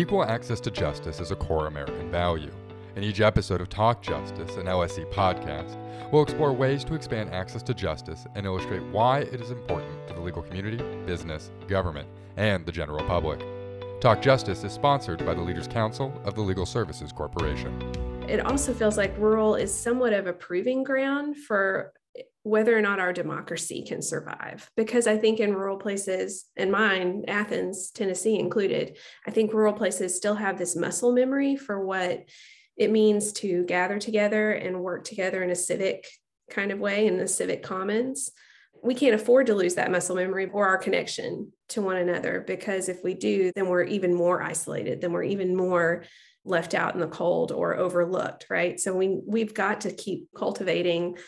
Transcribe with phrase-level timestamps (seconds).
[0.00, 2.50] Equal access to justice is a core American value.
[2.96, 5.76] In each episode of Talk Justice, an LSC podcast,
[6.10, 10.14] we'll explore ways to expand access to justice and illustrate why it is important to
[10.14, 12.08] the legal community, business, government,
[12.38, 13.44] and the general public.
[14.00, 17.78] Talk Justice is sponsored by the Leaders Council of the Legal Services Corporation.
[18.26, 21.92] It also feels like rural is somewhat of a proving ground for
[22.42, 24.70] whether or not our democracy can survive.
[24.76, 28.96] Because I think in rural places, and mine, Athens, Tennessee included,
[29.26, 32.24] I think rural places still have this muscle memory for what
[32.76, 36.06] it means to gather together and work together in a civic
[36.50, 38.30] kind of way in the civic commons.
[38.82, 42.88] We can't afford to lose that muscle memory or our connection to one another because
[42.88, 46.04] if we do, then we're even more isolated, then we're even more
[46.46, 48.80] left out in the cold or overlooked, right?
[48.80, 51.18] So we we've got to keep cultivating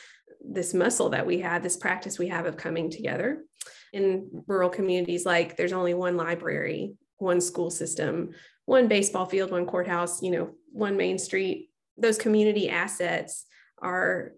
[0.44, 3.44] this muscle that we have, this practice we have of coming together.
[3.92, 8.30] In rural communities, like there's only one library, one school system,
[8.64, 11.70] one baseball field, one courthouse, you know, one main street.
[11.98, 13.44] Those community assets
[13.78, 14.32] are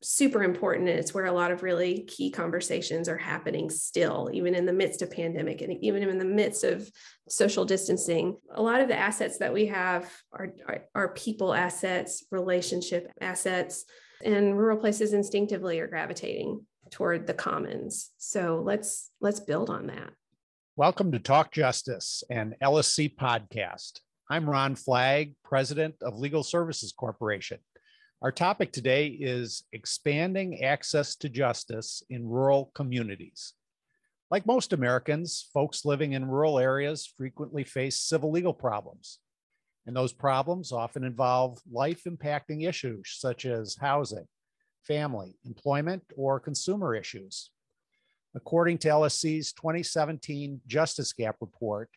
[0.00, 4.54] super important and it's where a lot of really key conversations are happening still even
[4.54, 6.88] in the midst of pandemic and even in the midst of
[7.28, 12.24] social distancing a lot of the assets that we have are, are, are people assets
[12.30, 13.86] relationship assets
[14.24, 18.10] and rural places instinctively are gravitating toward the commons.
[18.18, 20.10] So let's let's build on that.
[20.76, 24.00] Welcome to talk justice and lsc podcast.
[24.30, 27.58] I'm ron flagg president of legal services corporation.
[28.20, 33.54] Our topic today is expanding access to justice in rural communities.
[34.30, 39.20] Like most americans folks living in rural areas frequently face civil legal problems
[39.88, 44.26] and those problems often involve life impacting issues such as housing,
[44.86, 47.50] family, employment, or consumer issues.
[48.34, 51.88] According to LSC's 2017 Justice Gap report,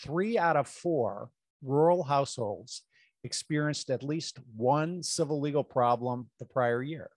[0.00, 2.82] three out of four rural households
[3.24, 7.10] experienced at least one civil legal problem the prior year,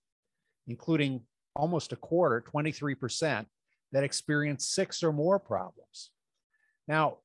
[0.67, 1.21] including
[1.55, 3.45] almost a quarter, 23%,
[3.91, 6.09] that experienced six or more problems.
[6.87, 7.17] Now,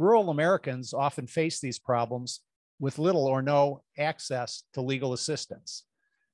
[0.00, 2.40] rural Americans often face these problems
[2.78, 5.84] with little or no access to legal assistance.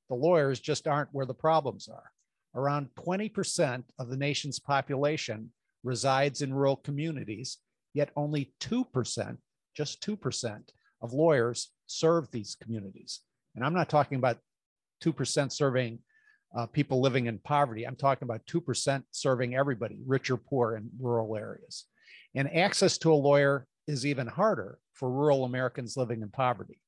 [0.09, 2.13] The lawyers just aren't where the problems are.
[2.55, 5.51] Around 20% of the nation's population
[5.83, 7.59] resides in rural communities,
[7.93, 9.37] yet only 2%,
[9.77, 10.61] just 2%
[11.03, 13.21] of lawyers serve these communities.
[13.57, 14.39] And I'm not talking about
[15.03, 15.99] 2% serving
[16.57, 17.85] uh, people living in poverty.
[17.85, 21.87] I'm talking about 2% serving everybody, rich or poor in rural areas.
[22.37, 26.79] And access to a lawyer is even harder for rural Americans living in poverty.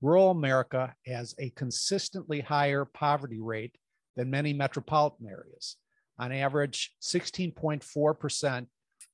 [0.00, 3.76] Rural America has a consistently higher poverty rate
[4.16, 5.76] than many metropolitan areas.
[6.18, 8.66] On average, 16.4%,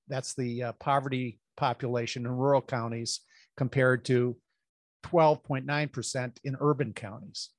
[0.06, 3.20] that's the uh, poverty population in rural counties,
[3.56, 4.36] compared to
[5.04, 7.50] 12.9% in urban counties.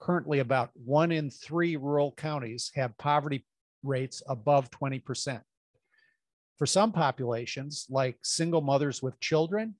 [0.00, 3.46] Currently, about one in three rural counties have poverty
[3.84, 5.40] rates above 20%.
[6.62, 9.74] For some populations, like single mothers with children,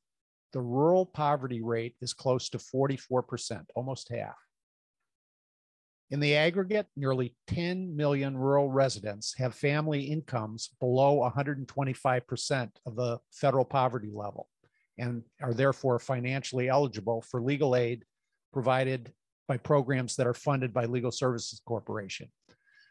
[0.52, 4.34] the rural poverty rate is close to 44%, almost half.
[6.10, 13.20] In the aggregate, nearly 10 million rural residents have family incomes below 125% of the
[13.30, 14.48] federal poverty level
[14.98, 18.04] and are therefore financially eligible for legal aid
[18.52, 19.12] provided
[19.46, 22.28] by programs that are funded by Legal Services Corporation.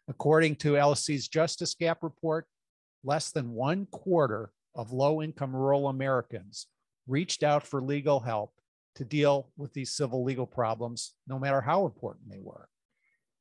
[0.07, 2.47] According to LSC's Justice Gap report,
[3.03, 6.67] less than one quarter of low income rural Americans
[7.07, 8.53] reached out for legal help
[8.95, 12.67] to deal with these civil legal problems, no matter how important they were.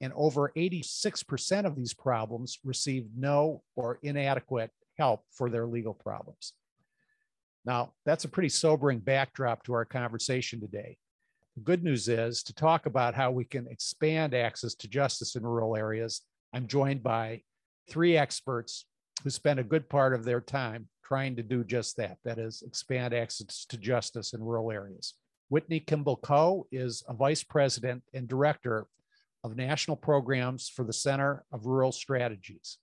[0.00, 6.54] And over 86% of these problems received no or inadequate help for their legal problems.
[7.64, 10.96] Now, that's a pretty sobering backdrop to our conversation today.
[11.56, 15.42] The good news is to talk about how we can expand access to justice in
[15.42, 16.22] rural areas.
[16.54, 17.42] I'm joined by
[17.90, 18.86] three experts
[19.22, 22.62] who spend a good part of their time trying to do just that that is,
[22.62, 25.14] expand access to justice in rural areas.
[25.48, 28.86] Whitney Kimball Coe is a vice president and director
[29.42, 32.78] of national programs for the Center of Rural Strategies.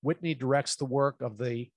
[0.00, 1.68] Whitney directs the work of the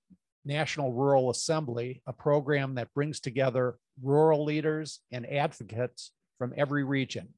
[0.44, 7.28] National Rural Assembly, a program that brings together rural leaders and advocates from every region.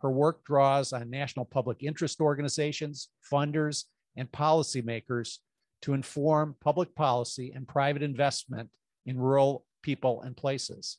[0.00, 3.84] Her work draws on national public interest organizations, funders,
[4.16, 5.38] and policymakers
[5.84, 8.70] to inform public policy and private investment
[9.04, 10.96] in rural people and places.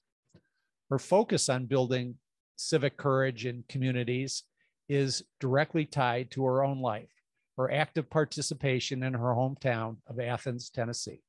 [0.92, 2.16] Her focus on building
[2.56, 4.44] civic courage in communities
[4.88, 7.10] is directly tied to her own life,
[7.58, 11.24] her active participation in her hometown of Athens, Tennessee.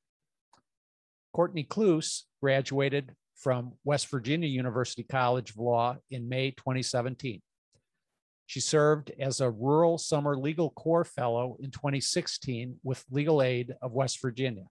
[1.33, 7.41] Courtney Cluse graduated from West Virginia University College of Law in May 2017.
[8.47, 13.93] She served as a Rural Summer Legal Corps Fellow in 2016 with Legal Aid of
[13.93, 14.67] West Virginia.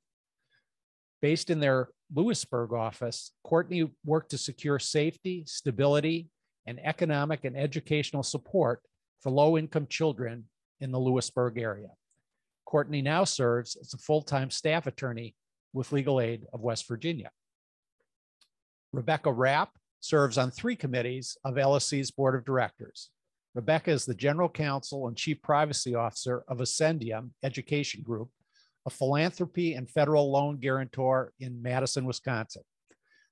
[1.22, 6.30] Based in their Lewisburg office, Courtney worked to secure safety, stability,
[6.66, 8.82] and economic and educational support
[9.22, 10.46] for low income children
[10.80, 11.90] in the Lewisburg area.
[12.66, 15.36] Courtney now serves as a full time staff attorney
[15.74, 17.30] with Legal Aid of West Virginia.
[18.94, 23.10] Rebecca Rapp serves on three committees of LSC's board of directors.
[23.56, 28.30] Rebecca is the general counsel and chief privacy officer of Ascendium Education Group,
[28.86, 32.64] a philanthropy and federal loan guarantor in Madison, Wisconsin.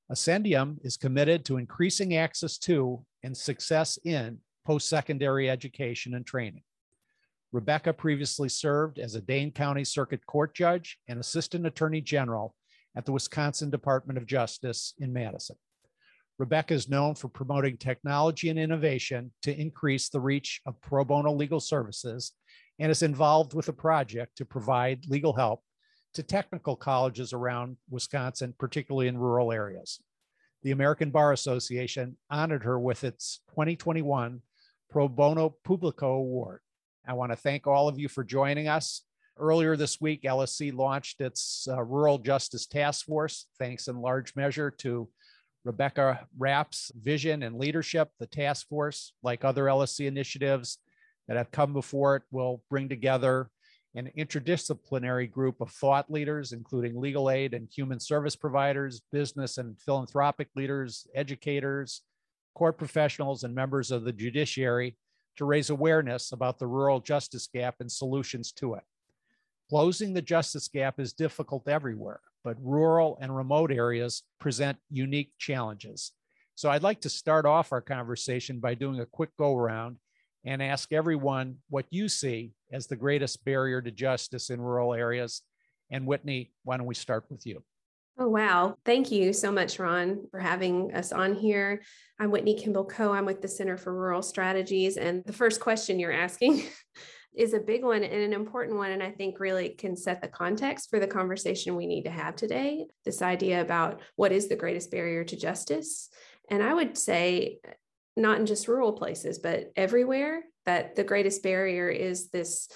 [0.09, 6.63] Ascendium is committed to increasing access to and success in post secondary education and training.
[7.51, 12.55] Rebecca previously served as a Dane County Circuit Court judge and Assistant Attorney General
[12.95, 15.57] at the Wisconsin Department of Justice in Madison.
[16.39, 21.31] Rebecca is known for promoting technology and innovation to increase the reach of pro bono
[21.31, 22.31] legal services
[22.79, 25.61] and is involved with a project to provide legal help
[26.15, 29.99] to technical colleges around Wisconsin, particularly in rural areas.
[30.63, 34.41] The American Bar Association honored her with its 2021
[34.89, 36.61] Pro Bono Publico Award.
[37.05, 39.01] I want to thank all of you for joining us.
[39.37, 44.69] Earlier this week, LSC launched its uh, Rural Justice Task Force, thanks in large measure
[44.69, 45.09] to
[45.65, 48.11] Rebecca Rapp's vision and leadership.
[48.19, 50.77] The task force, like other LSC initiatives
[51.27, 53.49] that have come before it, will bring together
[53.95, 59.79] an interdisciplinary group of thought leaders, including legal aid and human service providers, business and
[59.79, 62.01] philanthropic leaders, educators,
[62.55, 64.97] court professionals, and members of the judiciary
[65.37, 68.83] to raise awareness about the rural justice gap and solutions to it.
[69.69, 76.11] Closing the justice gap is difficult everywhere, but rural and remote areas present unique challenges.
[76.55, 79.97] So I'd like to start off our conversation by doing a quick go around
[80.45, 85.41] and ask everyone what you see as the greatest barrier to justice in rural areas.
[85.89, 87.63] And Whitney, why don't we start with you?
[88.19, 88.75] Oh, wow.
[88.85, 91.81] Thank you so much, Ron, for having us on here.
[92.19, 93.11] I'm Whitney Kimball Coe.
[93.11, 94.97] I'm with the Center for Rural Strategies.
[94.97, 96.63] And the first question you're asking
[97.35, 98.91] is a big one and an important one.
[98.91, 102.35] And I think really can set the context for the conversation we need to have
[102.35, 102.85] today.
[103.05, 106.09] This idea about what is the greatest barrier to justice.
[106.49, 107.59] And I would say,
[108.15, 112.69] not in just rural places, but everywhere, that the greatest barrier is this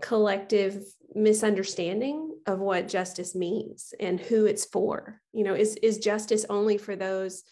[0.00, 0.82] collective
[1.14, 5.20] misunderstanding of what justice means and who it's for.
[5.32, 7.44] You know, is, is justice only for those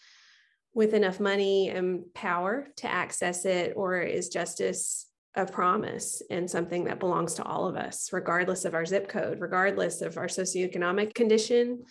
[0.74, 5.06] with enough money and power to access it, or is justice
[5.36, 9.40] a promise and something that belongs to all of us, regardless of our zip code,
[9.40, 11.84] regardless of our socioeconomic condition?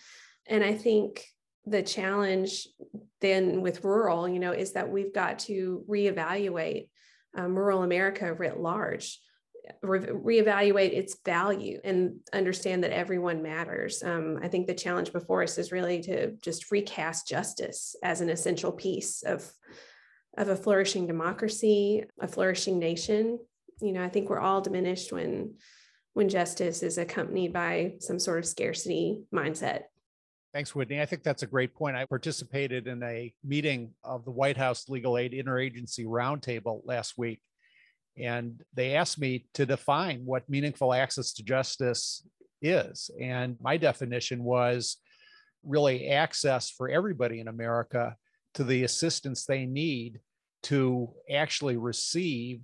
[0.46, 1.24] And I think
[1.66, 2.66] the challenge
[3.20, 6.88] then with rural, you know, is that we've got to reevaluate
[7.36, 9.20] um, rural America writ large
[9.82, 14.02] re- reevaluate its value and understand that everyone matters.
[14.02, 18.30] Um, I think the challenge before us is really to just recast justice as an
[18.30, 19.48] essential piece of
[20.36, 23.38] of a flourishing democracy, a flourishing nation.
[23.80, 25.54] You know, I think we're all diminished when
[26.12, 29.82] when justice is accompanied by some sort of scarcity mindset.
[30.52, 31.00] Thanks, Whitney.
[31.00, 31.96] I think that's a great point.
[31.96, 37.40] I participated in a meeting of the White House Legal Aid Interagency Roundtable last week
[38.20, 42.26] and they asked me to define what meaningful access to justice
[42.60, 43.10] is.
[43.20, 44.98] And my definition was
[45.64, 48.16] really access for everybody in America
[48.54, 50.20] to the assistance they need
[50.64, 52.60] to actually receive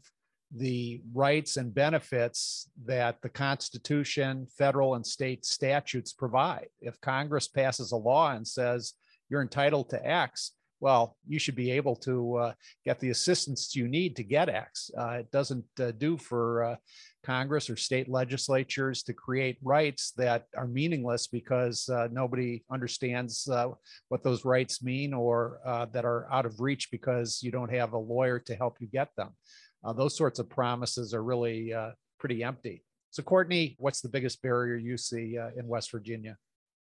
[0.55, 6.69] the rights and benefits that the Constitution, federal and state statutes provide.
[6.81, 8.95] If Congress passes a law and says
[9.28, 12.52] you're entitled to X, well, you should be able to uh,
[12.85, 14.90] get the assistance you need to get X.
[14.97, 16.76] Uh, it doesn't uh, do for uh,
[17.25, 23.68] Congress or state legislatures to create rights that are meaningless because uh, nobody understands uh,
[24.09, 25.59] what those rights mean or
[25.92, 29.09] that are out of reach because you don't have a lawyer to help you get
[29.16, 29.30] them.
[29.97, 31.73] those sorts of promises are really
[32.18, 32.83] pretty empty.
[33.11, 36.37] So, Courtney, what's the biggest barrier you see in West Virginia?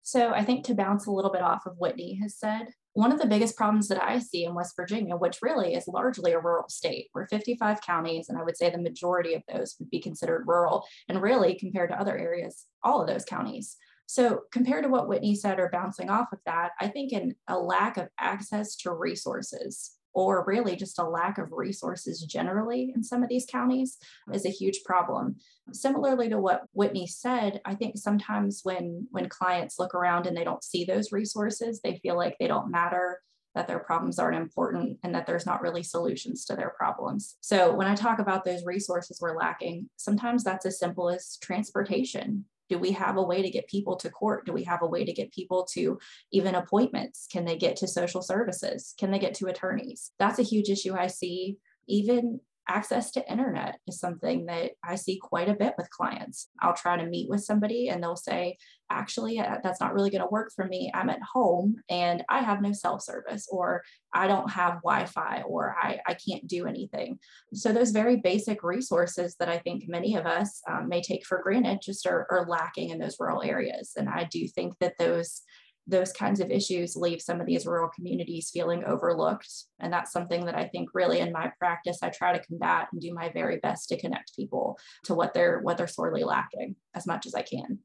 [0.03, 3.21] So, I think to bounce a little bit off of Whitney has said, one of
[3.21, 6.69] the biggest problems that I see in West Virginia, which really is largely a rural
[6.69, 10.45] state, we're 55 counties, and I would say the majority of those would be considered
[10.47, 13.77] rural, and really compared to other areas, all of those counties.
[14.07, 17.59] So, compared to what Whitney said, or bouncing off of that, I think in a
[17.59, 19.93] lack of access to resources.
[20.15, 23.99] Or really just a lack of resources generally in some of these counties
[24.33, 25.37] is a huge problem.
[25.73, 30.45] Similarly to what Whitney said, I think sometimes when when clients look around and they
[30.45, 33.21] don't see those resources, they feel like they don't matter
[33.55, 37.37] that their problems aren't important and that there's not really solutions to their problems.
[37.41, 42.47] So when I talk about those resources we're lacking, sometimes that's as simple as transportation.
[42.69, 44.47] Do we have a way to get people to court?
[44.47, 45.99] Do we have a way to get people to
[46.33, 47.27] even appointments?
[47.31, 48.95] Can they get to social services?
[48.99, 50.13] Can they get to attorneys?
[50.19, 55.19] That's a huge issue I see even access to internet is something that I see
[55.21, 56.49] quite a bit with clients.
[56.61, 58.57] I'll try to meet with somebody and they'll say,
[58.91, 60.91] actually, uh, that's not really going to work for me.
[60.95, 63.83] I'm at home and I have no cell service, or
[64.15, 67.19] I don't have Wi Fi, or I, I can't do anything.
[67.55, 71.41] So, those very basic resources that I think many of us um, may take for
[71.43, 73.93] granted just are, are lacking in those rural areas.
[73.97, 75.43] And I do think that those
[75.87, 79.51] those kinds of issues leave some of these rural communities feeling overlooked.
[79.81, 83.01] And that's something that I think really in my practice, I try to combat and
[83.01, 87.07] do my very best to connect people to what they're what they're sorely lacking as
[87.07, 87.81] much as I can.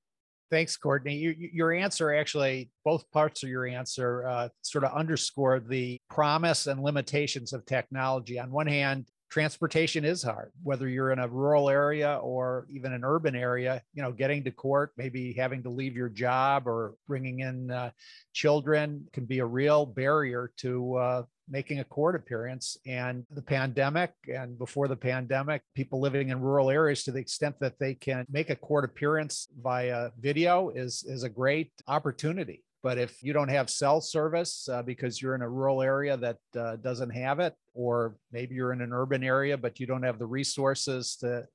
[0.50, 1.16] Thanks, Courtney.
[1.16, 6.68] You, your answer actually, both parts of your answer uh, sort of underscore the promise
[6.68, 8.40] and limitations of technology.
[8.40, 13.04] On one hand, transportation is hard whether you're in a rural area or even an
[13.04, 17.40] urban area you know getting to court maybe having to leave your job or bringing
[17.40, 17.90] in uh,
[18.34, 22.78] children can be a real barrier to uh, making a court appearance.
[22.86, 27.56] And the pandemic and before the pandemic people living in rural areas to the extent
[27.60, 32.98] that they can make a court appearance via video is is a great opportunity but
[32.98, 36.78] if you don't have cell service uh, because you're in a rural area that uh,
[36.78, 40.26] doesn't have it, or maybe you're in an urban area but you don't have the
[40.26, 41.46] resources to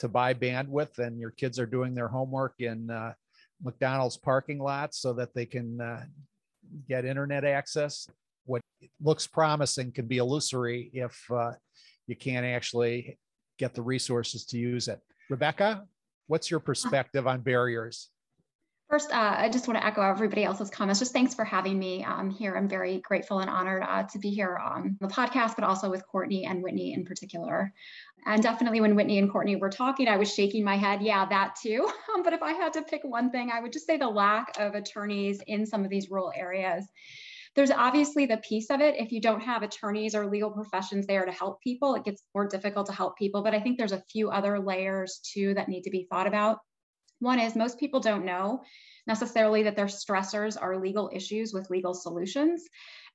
[0.00, 3.12] to buy bandwidth, and your kids are doing their homework in uh,
[3.62, 6.02] McDonald's parking lots so that they can uh,
[6.88, 8.08] get internet access.
[8.44, 8.60] What
[9.00, 11.52] looks promising can be illusory if uh,
[12.08, 13.16] you can't actually
[13.60, 14.98] get the resources to use it.
[15.30, 15.84] Rebecca,
[16.26, 18.10] what's your perspective on barriers?
[18.94, 21.00] First, uh, I just want to echo everybody else's comments.
[21.00, 22.54] Just thanks for having me um, here.
[22.54, 26.06] I'm very grateful and honored uh, to be here on the podcast, but also with
[26.06, 27.72] Courtney and Whitney in particular.
[28.24, 31.02] And definitely when Whitney and Courtney were talking, I was shaking my head.
[31.02, 31.90] Yeah, that too.
[32.14, 34.52] Um, but if I had to pick one thing, I would just say the lack
[34.60, 36.86] of attorneys in some of these rural areas.
[37.56, 38.94] There's obviously the piece of it.
[38.96, 42.46] If you don't have attorneys or legal professions there to help people, it gets more
[42.46, 43.42] difficult to help people.
[43.42, 46.58] But I think there's a few other layers too that need to be thought about.
[47.20, 48.62] One is most people don't know
[49.06, 52.64] necessarily that their stressors are legal issues with legal solutions.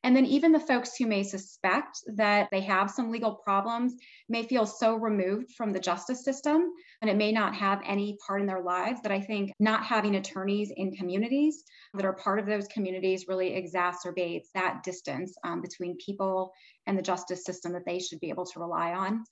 [0.04, 3.96] And then even the folks who may suspect that they have some legal problems
[4.30, 8.40] may feel so removed from the justice system and it may not have any part
[8.40, 11.64] in their lives that I think not having attorneys in communities
[11.94, 16.54] that are part of those communities really exacerbates that distance um, between people
[16.88, 19.26] and the justice system that they should be able to rely on.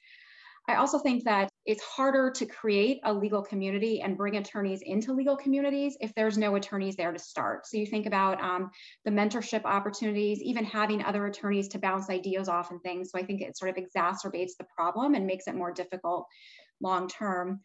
[0.67, 5.13] I also think that it's harder to create a legal community and bring attorneys into
[5.13, 7.65] legal communities if there's no attorneys there to start.
[7.67, 8.69] So you think about um,
[9.05, 13.11] the mentorship opportunities, even having other attorneys to bounce ideas off and things.
[13.11, 16.27] So I think it sort of exacerbates the problem and makes it more difficult
[16.81, 17.61] long term.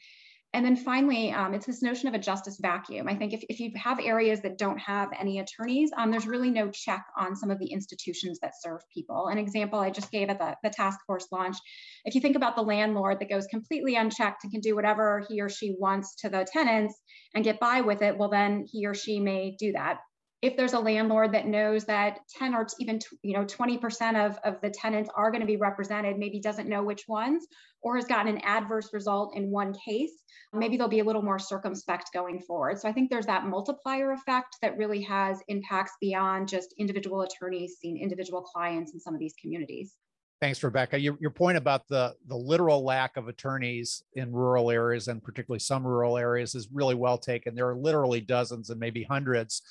[0.54, 3.08] And then finally, um, it's this notion of a justice vacuum.
[3.08, 6.50] I think if, if you have areas that don't have any attorneys, um, there's really
[6.50, 9.28] no check on some of the institutions that serve people.
[9.28, 11.56] An example I just gave at the, the task force launch,
[12.04, 15.40] if you think about the landlord that goes completely unchecked and can do whatever he
[15.40, 17.00] or she wants to the tenants
[17.34, 20.00] and get by with it, well, then he or she may do that
[20.42, 24.60] if there's a landlord that knows that 10 or even you know 20% of, of
[24.60, 27.46] the tenants are going to be represented maybe doesn't know which ones
[27.80, 30.12] or has gotten an adverse result in one case
[30.52, 34.12] maybe they'll be a little more circumspect going forward so i think there's that multiplier
[34.12, 39.20] effect that really has impacts beyond just individual attorneys seeing individual clients in some of
[39.20, 39.94] these communities
[40.40, 40.98] Thanks, Rebecca.
[40.98, 45.60] Your, your point about the, the literal lack of attorneys in rural areas and particularly
[45.60, 47.54] some rural areas is really well taken.
[47.54, 49.62] There are literally dozens and maybe hundreds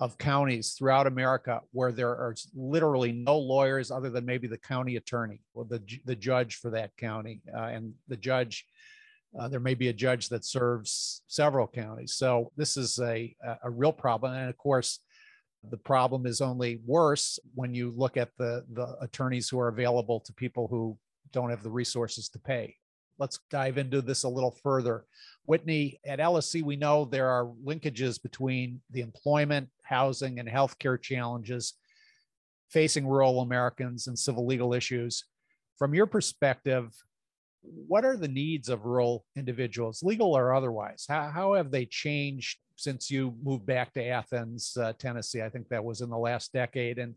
[0.00, 4.96] of counties throughout America where there are literally no lawyers other than maybe the county
[4.96, 7.40] attorney or the, the judge for that county.
[7.56, 8.66] Uh, and the judge,
[9.38, 12.14] uh, there may be a judge that serves several counties.
[12.14, 14.34] So this is a, a real problem.
[14.34, 15.00] And of course,
[15.70, 20.20] the problem is only worse when you look at the, the attorneys who are available
[20.20, 20.98] to people who
[21.32, 22.76] don't have the resources to pay.
[23.18, 25.04] Let's dive into this a little further.
[25.46, 31.74] Whitney, at LSC, we know there are linkages between the employment, housing, and healthcare challenges
[32.70, 35.24] facing rural Americans and civil legal issues.
[35.78, 36.92] From your perspective,
[37.62, 41.06] what are the needs of rural individuals, legal or otherwise?
[41.08, 45.42] How, how have they changed since you moved back to Athens, uh, Tennessee?
[45.42, 46.98] I think that was in the last decade.
[46.98, 47.14] And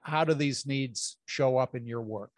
[0.00, 2.32] How do these needs show up in your work?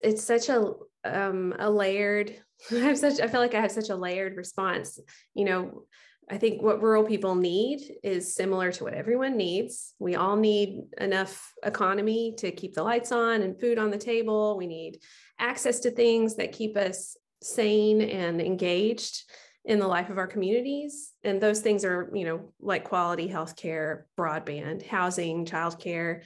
[0.00, 0.72] It's such a
[1.04, 2.36] um, a layered.
[2.70, 3.20] I have such.
[3.20, 4.98] I feel like I have such a layered response.
[5.34, 5.84] You know,
[6.30, 9.94] I think what rural people need is similar to what everyone needs.
[9.98, 14.56] We all need enough economy to keep the lights on and food on the table.
[14.56, 15.00] We need
[15.38, 19.24] access to things that keep us sane and engaged
[19.66, 21.12] in the life of our communities.
[21.24, 26.22] And those things are, you know, like quality healthcare, broadband, housing, childcare.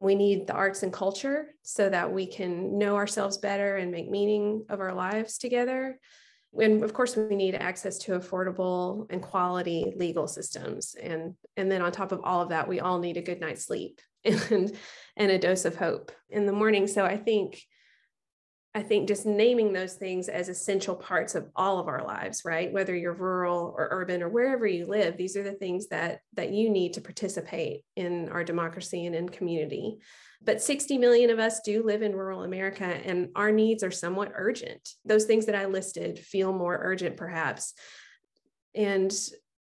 [0.00, 4.10] We need the arts and culture so that we can know ourselves better and make
[4.10, 5.98] meaning of our lives together.
[6.58, 10.94] And of course we need access to affordable and quality legal systems.
[11.00, 13.64] And and then on top of all of that we all need a good night's
[13.64, 14.74] sleep and
[15.16, 16.86] and a dose of hope in the morning.
[16.86, 17.62] So i think
[18.76, 22.70] I think just naming those things as essential parts of all of our lives, right?
[22.70, 26.52] Whether you're rural or urban or wherever you live, these are the things that that
[26.52, 29.96] you need to participate in our democracy and in community.
[30.44, 34.32] But 60 million of us do live in rural America and our needs are somewhat
[34.34, 34.86] urgent.
[35.06, 37.72] Those things that I listed feel more urgent perhaps.
[38.74, 39.10] And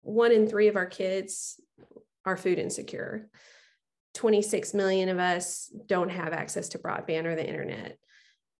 [0.00, 1.60] one in 3 of our kids
[2.24, 3.30] are food insecure.
[4.14, 7.96] 26 million of us don't have access to broadband or the internet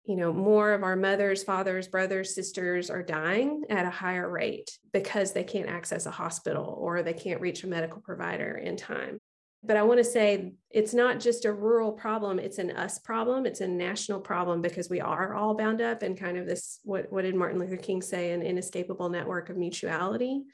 [0.08, 4.78] you know more of our mothers fathers brothers sisters are dying at a higher rate
[4.92, 9.18] because they can't access a hospital or they can't reach a medical provider in time.
[9.62, 13.44] But i want to say it's not just a rural problem it's an us problem
[13.44, 17.12] it's a national problem because we are all bound up in kind of this what,
[17.12, 20.44] what did martin luther king say an inescapable network of mutuality.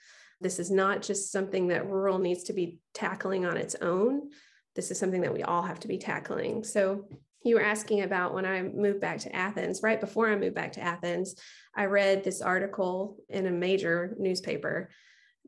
[0.40, 4.30] This is not just something that rural needs to be tackling on its own.
[4.75, 6.64] This is something that we all have to be tackling.
[6.64, 7.06] So
[7.44, 9.82] you were asking about when I moved back to Athens.
[9.82, 11.36] Right before I moved back to Athens,
[11.76, 14.90] I read this article in a major newspaper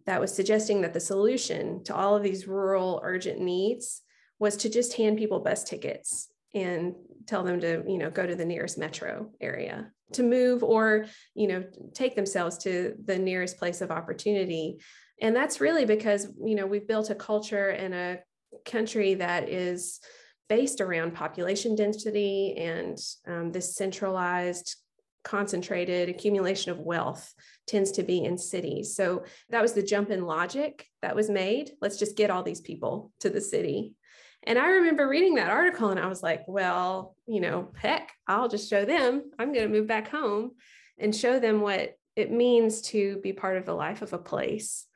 [0.04, 4.02] that was suggesting that the solution to all of these rural urgent needs
[4.38, 6.94] was to just hand people bus tickets and
[7.26, 11.48] tell them to you know go to the nearest metro area to move or you
[11.48, 14.78] know take themselves to the nearest place of opportunity
[15.20, 18.18] and that's really because you know we've built a culture and a
[18.64, 20.00] country that is
[20.48, 24.76] based around population density and um, this centralized
[25.24, 27.34] concentrated accumulation of wealth
[27.66, 28.94] tends to be in cities.
[28.94, 31.72] So that was the jump in logic that was made.
[31.80, 33.96] Let's just get all these people to the city.
[34.44, 38.48] And I remember reading that article and I was like, well, you know, heck, I'll
[38.48, 39.32] just show them.
[39.36, 40.52] I'm going to move back home
[40.96, 44.86] and show them what it means to be part of the life of a place,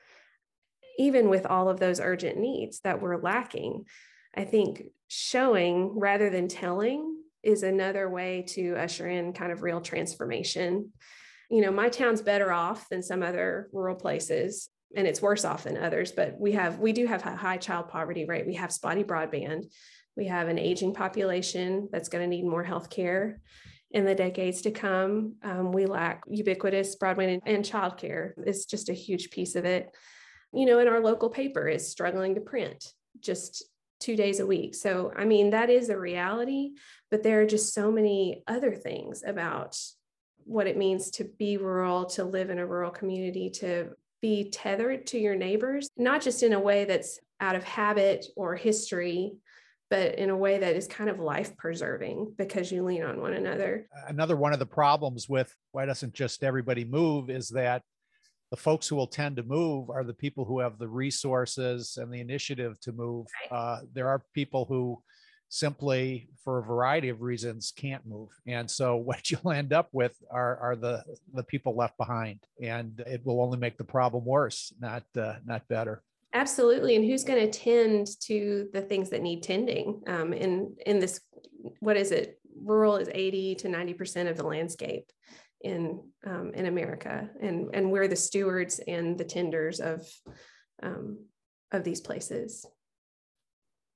[0.97, 3.87] even with all of those urgent needs that we're lacking.
[4.35, 9.81] I think showing rather than telling is another way to usher in kind of real
[9.81, 10.93] transformation.
[11.51, 15.65] You know, my town's better off than some other rural places and it's worse off
[15.65, 18.47] than others, but we have we do have a high child poverty rate.
[18.47, 19.67] We have spotty broadband.
[20.17, 23.41] We have an aging population that's going to need more health care
[23.91, 25.35] in the decades to come.
[25.43, 28.33] Um, we lack ubiquitous broadband and, and childcare.
[28.47, 29.93] It's just a huge piece of it.
[30.53, 33.65] You know, and our local paper is struggling to print just
[34.01, 34.75] two days a week.
[34.75, 36.73] So, I mean, that is a reality,
[37.11, 39.79] but there are just so many other things about
[40.45, 45.07] what it means to be rural, to live in a rural community, to be tethered
[45.09, 49.33] to your neighbors, not just in a way that's out of habit or history,
[49.91, 53.33] but in a way that is kind of life preserving because you lean on one
[53.33, 53.89] another.
[54.07, 57.83] Another one of the problems with why doesn't just everybody move is that
[58.51, 62.13] the folks who will tend to move are the people who have the resources and
[62.13, 63.27] the initiative to move.
[63.51, 63.57] Right.
[63.57, 65.01] Uh, there are people who
[65.49, 70.17] simply, for a variety of reasons, can't move, and so what you'll end up with
[70.31, 74.73] are are the the people left behind, and it will only make the problem worse,
[74.81, 76.03] not uh, not better.
[76.33, 80.01] Absolutely, and who's going to tend to the things that need tending?
[80.07, 81.21] Um, in in this,
[81.81, 82.39] what is it?
[82.63, 85.11] Rural is eighty to ninety percent of the landscape
[85.63, 90.07] in um, in America, and and we're the stewards and the tenders of
[90.83, 91.19] um,
[91.73, 92.67] of these places.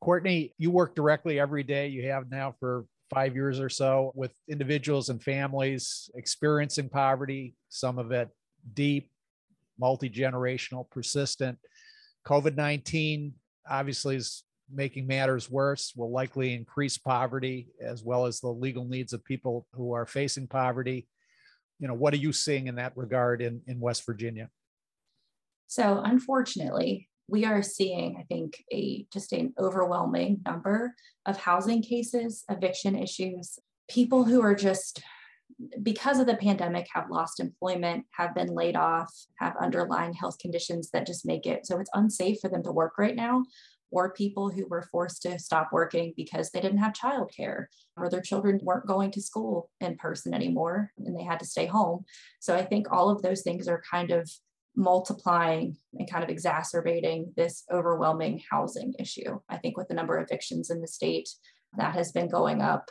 [0.00, 1.88] Courtney, you work directly every day.
[1.88, 7.54] You have now for five years or so with individuals and families experiencing poverty.
[7.68, 8.28] Some of it
[8.74, 9.10] deep,
[9.78, 11.58] multi generational, persistent.
[12.26, 13.34] COVID nineteen
[13.68, 19.12] obviously is making matters worse, will likely increase poverty as well as the legal needs
[19.12, 21.06] of people who are facing poverty
[21.84, 24.48] you know, what are you seeing in that regard in, in West Virginia?
[25.66, 30.94] So unfortunately, we are seeing, I think, a just an overwhelming number
[31.26, 35.02] of housing cases, eviction issues, people who are just
[35.82, 40.88] because of the pandemic have lost employment, have been laid off, have underlying health conditions
[40.92, 43.42] that just make it so it's unsafe for them to work right now
[43.94, 48.20] or people who were forced to stop working because they didn't have childcare or their
[48.20, 52.04] children weren't going to school in person anymore and they had to stay home.
[52.40, 54.28] So I think all of those things are kind of
[54.76, 59.38] multiplying and kind of exacerbating this overwhelming housing issue.
[59.48, 61.28] I think with the number of evictions in the state,
[61.76, 62.90] that has been going up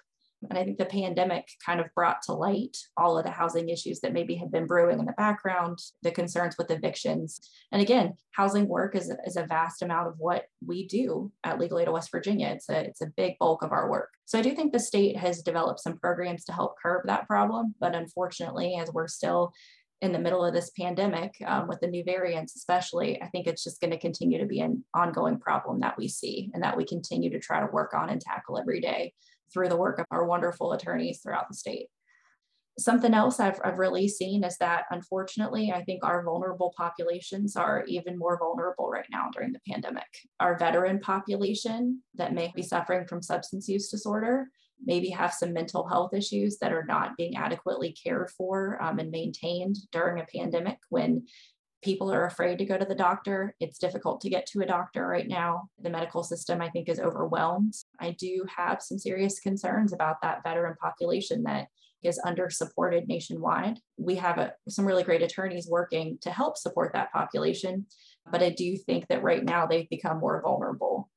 [0.50, 4.00] and I think the pandemic kind of brought to light all of the housing issues
[4.02, 7.40] that maybe had been brewing in the background, the concerns with evictions.
[7.72, 11.80] And again, housing work is, is a vast amount of what we do at Legal
[11.80, 12.50] Aid of West Virginia.
[12.50, 14.10] It's a, it's a big bulk of our work.
[14.26, 17.76] So I do think the state has developed some programs to help curb that problem.
[17.80, 19.54] But unfortunately, as we're still
[20.04, 23.64] in the middle of this pandemic um, with the new variants, especially, I think it's
[23.64, 26.84] just going to continue to be an ongoing problem that we see and that we
[26.84, 29.14] continue to try to work on and tackle every day
[29.54, 31.88] through the work of our wonderful attorneys throughout the state.
[32.80, 37.84] Something else I've, I've really seen is that unfortunately, I think our vulnerable populations are
[37.88, 40.08] even more vulnerable right now during the pandemic.
[40.40, 44.48] Our veteran population that may be suffering from substance use disorder,
[44.84, 49.12] maybe have some mental health issues that are not being adequately cared for um, and
[49.12, 51.26] maintained during a pandemic when
[51.84, 53.56] people are afraid to go to the doctor.
[53.60, 55.70] It's difficult to get to a doctor right now.
[55.82, 57.74] The medical system, I think, is overwhelmed.
[58.00, 61.68] I do have some serious concerns about that veteran population that
[62.02, 63.80] is under supported nationwide.
[63.98, 67.86] We have a, some really great attorneys working to help support that population,
[68.32, 71.10] but I do think that right now they've become more vulnerable.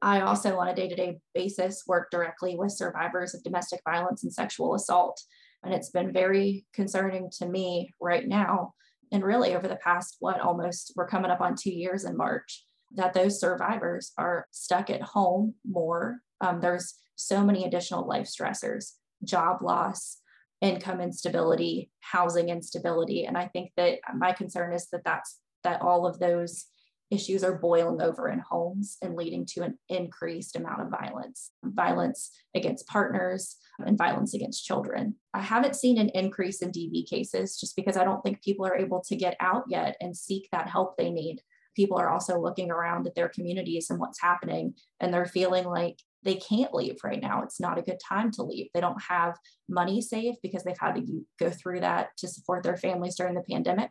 [0.00, 4.22] I also, on a day to day basis, work directly with survivors of domestic violence
[4.22, 5.20] and sexual assault.
[5.62, 8.74] And it's been very concerning to me right now
[9.12, 12.64] and really over the past what almost we're coming up on two years in march
[12.92, 16.20] that those survivors are stuck at home more.
[16.40, 18.92] Um, there's so many additional life stressors
[19.22, 20.18] job loss
[20.60, 23.26] income instability housing instability.
[23.26, 26.66] And i think that my concern is that that's that all of those
[27.10, 32.30] issues are boiling over in homes and leading to an increased amount of violence violence
[32.54, 37.76] against partners and violence against children i haven't seen an increase in dv cases just
[37.76, 40.96] because i don't think people are able to get out yet and seek that help
[40.96, 41.40] they need
[41.76, 45.96] people are also looking around at their communities and what's happening and they're feeling like
[46.22, 47.42] they can't leave right now.
[47.42, 48.66] It's not a good time to leave.
[48.74, 49.38] They don't have
[49.70, 53.44] money saved because they've had to go through that to support their families during the
[53.48, 53.90] pandemic.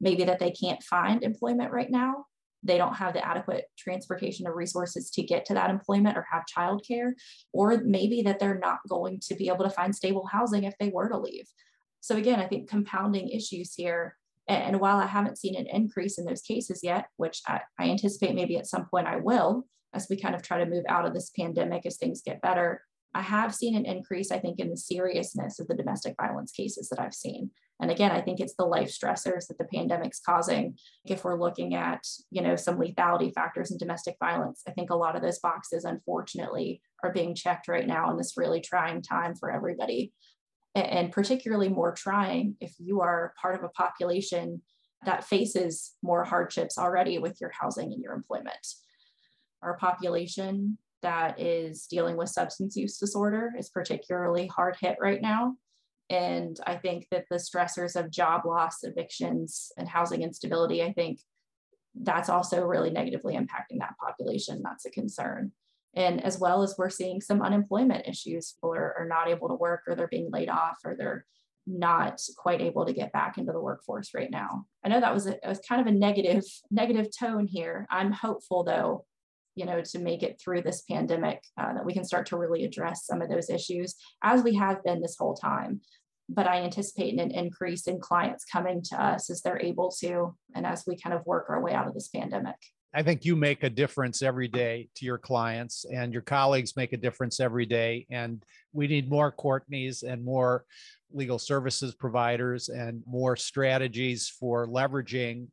[0.00, 2.24] Maybe that they can't find employment right now
[2.62, 6.44] they don't have the adequate transportation or resources to get to that employment or have
[6.46, 7.12] childcare,
[7.52, 10.88] or maybe that they're not going to be able to find stable housing if they
[10.88, 11.46] were to leave.
[12.00, 14.16] So again, I think compounding issues here.
[14.48, 18.34] And while I haven't seen an increase in those cases yet, which I, I anticipate
[18.34, 21.14] maybe at some point I will, as we kind of try to move out of
[21.14, 22.82] this pandemic as things get better,
[23.14, 26.88] I have seen an increase, I think, in the seriousness of the domestic violence cases
[26.88, 27.50] that I've seen.
[27.80, 30.76] And again, I think it's the life stressors that the pandemic's causing.
[31.04, 34.96] If we're looking at, you know, some lethality factors in domestic violence, I think a
[34.96, 39.34] lot of those boxes, unfortunately, are being checked right now in this really trying time
[39.36, 40.12] for everybody.
[40.74, 44.62] And particularly more trying if you are part of a population
[45.04, 48.66] that faces more hardships already with your housing and your employment.
[49.62, 55.54] Our population that is dealing with substance use disorder is particularly hard hit right now.
[56.10, 61.20] And I think that the stressors of job loss, evictions, and housing instability, I think
[61.94, 64.62] that's also really negatively impacting that population.
[64.64, 65.52] That's a concern.
[65.94, 69.82] And as well as we're seeing some unemployment issues, people are, not able to work
[69.86, 71.24] or they're being laid off or they're
[71.66, 74.64] not quite able to get back into the workforce right now.
[74.84, 77.86] I know that was a, was kind of a negative negative tone here.
[77.90, 79.04] I'm hopeful though
[79.58, 82.64] you know, to make it through this pandemic, uh, that we can start to really
[82.64, 85.80] address some of those issues as we have been this whole time.
[86.28, 90.66] But I anticipate an increase in clients coming to us as they're able to, and
[90.66, 92.56] as we kind of work our way out of this pandemic.
[92.94, 96.92] I think you make a difference every day to your clients, and your colleagues make
[96.92, 98.06] a difference every day.
[98.10, 100.64] And we need more Courtneys and more
[101.10, 105.48] legal services providers and more strategies for leveraging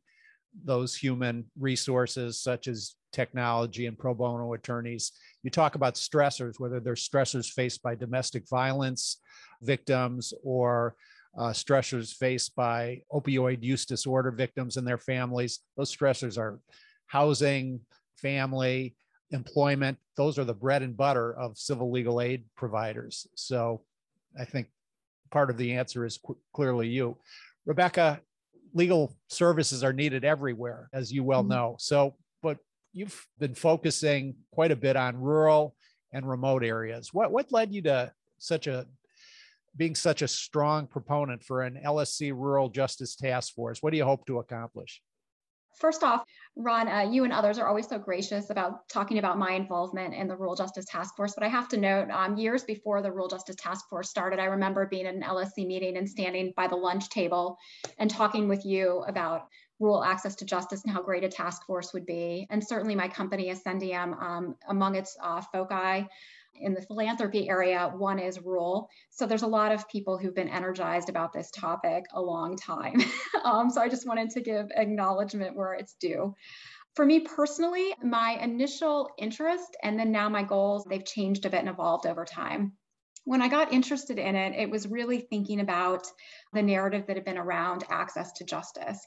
[0.64, 5.12] those human resources, such as technology and pro bono attorneys.
[5.42, 9.20] You talk about stressors, whether they're stressors faced by domestic violence
[9.62, 10.94] victims or
[11.38, 15.60] uh, stressors faced by opioid use disorder victims and their families.
[15.76, 16.60] Those stressors are
[17.06, 17.80] housing,
[18.16, 18.94] family,
[19.30, 19.96] employment.
[20.16, 23.26] Those are the bread and butter of civil legal aid providers.
[23.34, 23.82] So
[24.38, 24.68] I think
[25.30, 27.16] part of the answer is qu- clearly you.
[27.64, 28.20] Rebecca,
[28.74, 31.50] legal services are needed everywhere, as you well mm-hmm.
[31.50, 31.76] know.
[31.78, 32.58] So, but
[32.92, 35.74] you've been focusing quite a bit on rural
[36.12, 37.12] and remote areas.
[37.12, 38.86] What what led you to such a
[39.76, 43.82] being such a strong proponent for an LSC Rural Justice Task Force?
[43.82, 45.02] What do you hope to accomplish?
[45.76, 46.24] First off,
[46.56, 50.26] Ron, uh, you and others are always so gracious about talking about my involvement in
[50.26, 51.34] the Rural Justice Task Force.
[51.34, 54.44] But I have to note, um, years before the Rural Justice Task Force started, I
[54.44, 57.58] remember being at an LSC meeting and standing by the lunch table
[57.98, 61.92] and talking with you about rural access to justice and how great a task force
[61.92, 62.46] would be.
[62.50, 66.06] And certainly my company, Ascendium, um, among its uh, foci
[66.60, 68.88] in the philanthropy area, one is rural.
[69.10, 73.02] So there's a lot of people who've been energized about this topic a long time.
[73.44, 76.34] um, so I just wanted to give acknowledgement where it's due.
[76.94, 81.60] For me personally, my initial interest and then now my goals, they've changed a bit
[81.60, 82.72] and evolved over time.
[83.24, 86.06] When I got interested in it, it was really thinking about
[86.52, 89.04] the narrative that had been around access to justice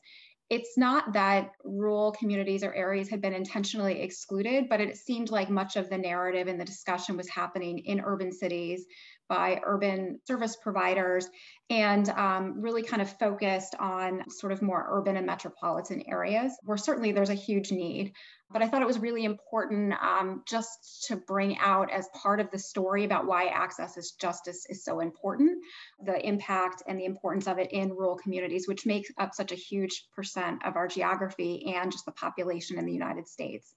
[0.49, 5.49] it's not that rural communities or areas had been intentionally excluded, but it seemed like
[5.49, 8.85] much of the narrative and the discussion was happening in urban cities
[9.29, 11.29] by urban service providers
[11.69, 16.77] and um, really kind of focused on sort of more urban and metropolitan areas where
[16.77, 18.11] certainly there's a huge need.
[18.51, 22.49] But I thought it was really important um, just to bring out as part of
[22.49, 25.63] the story about why access to justice is so important,
[26.03, 29.55] the impact and the importance of it in rural communities, which makes up such a
[29.55, 33.75] huge percent of our geography and just the population in the United States.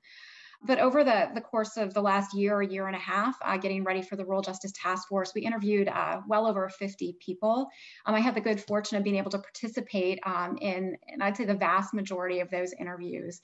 [0.64, 3.82] But over the, the course of the last year year and a half, uh, getting
[3.82, 7.68] ready for the Rural Justice Task Force, we interviewed uh, well over 50 people.
[8.06, 11.36] Um, I had the good fortune of being able to participate um, in, and I'd
[11.36, 13.40] say the vast majority of those interviews.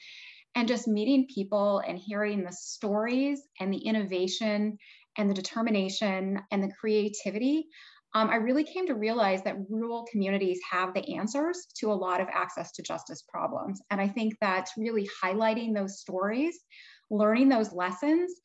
[0.55, 4.79] And just meeting people and hearing the stories and the innovation
[5.17, 7.67] and the determination and the creativity
[8.15, 12.21] um, I really came to realize that rural communities have the answers to a lot
[12.21, 13.83] of access to justice problems.
[13.91, 16.59] And I think that really highlighting those stories
[17.11, 18.41] learning those lessons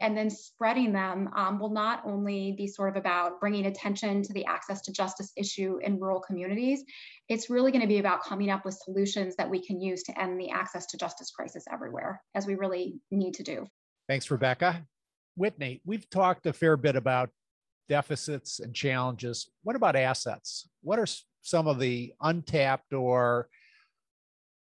[0.00, 4.32] and then spreading them um, will not only be sort of about bringing attention to
[4.32, 6.84] the access to justice issue in rural communities,
[7.28, 10.20] it's really going to be about coming up with solutions that we can use to
[10.20, 13.66] end the access to justice crisis everywhere, as we really need to do.
[14.08, 14.86] Thanks, Rebecca.
[15.36, 17.30] Whitney, we've talked a fair bit about
[17.88, 19.50] deficits and challenges.
[19.62, 20.68] What about assets?
[20.82, 21.06] What are
[21.42, 23.48] some of the untapped or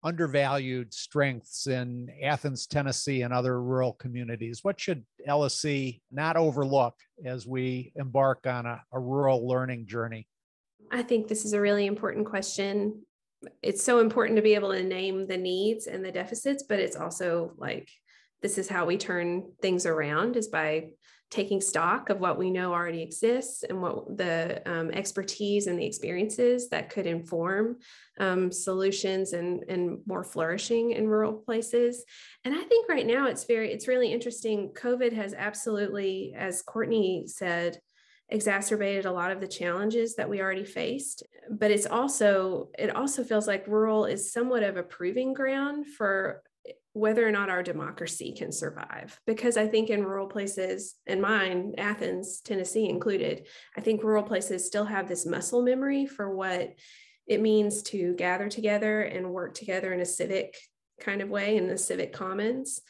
[0.04, 4.60] undervalued strengths in Athens, Tennessee, and other rural communities?
[4.62, 10.28] What should LSC not overlook as we embark on a, a rural learning journey?
[10.92, 13.02] I think this is a really important question.
[13.62, 16.96] It's so important to be able to name the needs and the deficits, but it's
[16.96, 17.88] also like
[18.44, 20.88] this is how we turn things around is by
[21.30, 25.86] taking stock of what we know already exists and what the um, expertise and the
[25.86, 27.78] experiences that could inform
[28.20, 32.04] um, solutions and, and more flourishing in rural places.
[32.44, 34.74] And I think right now it's very, it's really interesting.
[34.74, 37.80] COVID has absolutely, as Courtney said,
[38.28, 43.22] exacerbated a lot of the challenges that we already faced but it's also it also
[43.22, 46.42] feels like rural is somewhat of a proving ground for
[46.94, 49.20] whether or not our democracy can survive.
[49.26, 54.66] Because I think in rural places, and mine, Athens, Tennessee included, I think rural places
[54.66, 56.74] still have this muscle memory for what
[57.26, 60.56] it means to gather together and work together in a civic
[61.00, 62.80] kind of way in the civic commons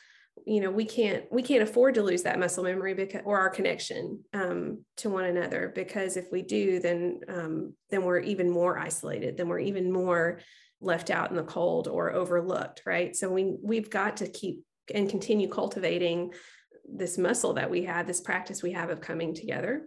[0.47, 3.49] you know we can't we can't afford to lose that muscle memory because or our
[3.49, 8.79] connection um, to one another because if we do then um, then we're even more
[8.79, 10.41] isolated then we're even more
[10.85, 13.17] left out in the cold or overlooked, right?
[13.17, 14.63] So we we've got to keep
[14.95, 16.33] and continue cultivating
[16.87, 19.87] this muscle that we have, this practice we have of coming together.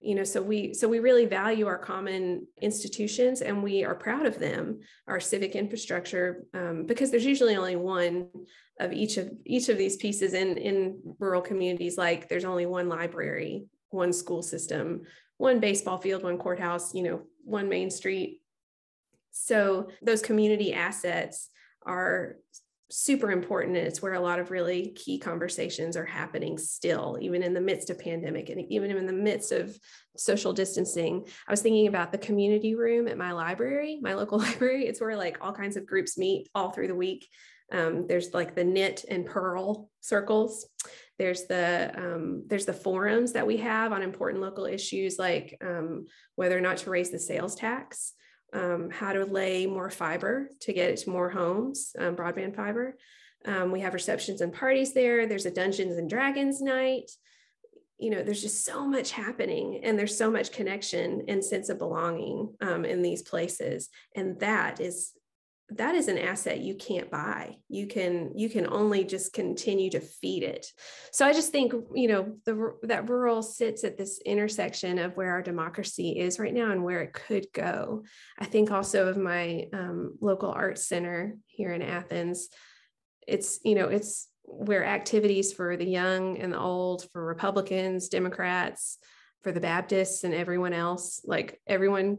[0.00, 4.26] You know, so we so we really value our common institutions and we are proud
[4.26, 8.28] of them, our civic infrastructure, um, because there's usually only one
[8.80, 11.98] of each of each of these pieces in in rural communities.
[11.98, 15.02] Like there's only one library, one school system,
[15.36, 18.40] one baseball field, one courthouse, you know, one main street,
[19.44, 21.48] so those community assets
[21.86, 22.36] are
[22.90, 27.42] super important and it's where a lot of really key conversations are happening still even
[27.42, 29.78] in the midst of pandemic and even in the midst of
[30.16, 31.26] social distancing.
[31.46, 34.86] I was thinking about the community room at my library my local library.
[34.86, 37.28] It's where like all kinds of groups meet all through the week.
[37.70, 40.66] Um, there's like the knit and purl circles.
[41.18, 46.06] There's the um, there's the forums that we have on important local issues like um,
[46.36, 48.14] whether or not to raise the sales tax
[48.52, 52.96] um, how to lay more fiber to get it to more homes, um, broadband fiber.
[53.44, 55.26] Um, we have receptions and parties there.
[55.26, 57.10] There's a Dungeons and Dragons night.
[57.98, 61.78] You know, there's just so much happening and there's so much connection and sense of
[61.78, 63.88] belonging um, in these places.
[64.14, 65.12] And that is
[65.70, 67.56] that is an asset you can't buy.
[67.68, 70.66] You can you can only just continue to feed it.
[71.12, 75.30] So i just think you know the that rural sits at this intersection of where
[75.32, 78.04] our democracy is right now and where it could go.
[78.38, 82.48] I think also of my um, local arts center here in athens
[83.28, 88.98] it's you know it's where activities for the young and the old for republicans democrats
[89.42, 92.16] for the baptists and everyone else like everyone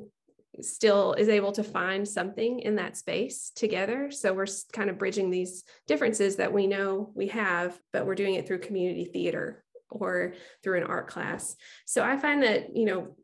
[0.61, 4.11] still is able to find something in that space together.
[4.11, 8.35] So we're kind of bridging these differences that we know we have, but we're doing
[8.35, 11.55] it through community theater or through an art class.
[11.85, 13.15] So I find that, you know,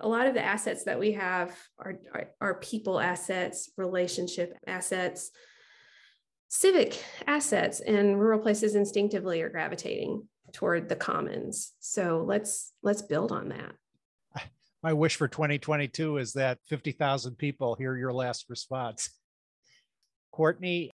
[0.00, 5.30] a lot of the assets that we have are, are, are people assets, relationship assets,
[6.48, 11.72] civic assets, and rural places instinctively are gravitating toward the commons.
[11.80, 13.74] So let's let's build on that
[14.82, 19.10] my wish for 2022 is that 50,000 people hear your last response.
[20.32, 20.92] Courtney,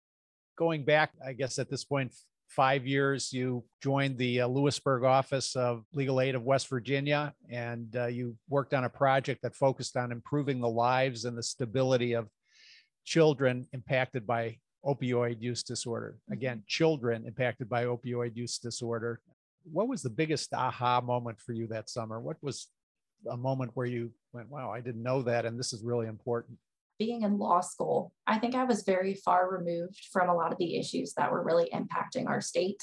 [0.57, 2.13] going back, I guess at this point,
[2.47, 7.95] five years, you joined the uh, Lewisburg office of Legal Aid of West Virginia, and
[7.95, 12.13] uh, you worked on a project that focused on improving the lives and the stability
[12.13, 12.27] of
[13.05, 16.17] children impacted by opioid use disorder.
[16.29, 19.21] Again, children impacted by opioid use disorder.
[19.63, 22.19] What was the biggest aha moment for you that summer?
[22.19, 22.67] What was
[23.29, 25.45] a moment where you went, wow, I didn't know that.
[25.45, 26.57] And this is really important?
[26.99, 30.57] Being in law school, I think I was very far removed from a lot of
[30.57, 32.81] the issues that were really impacting our state.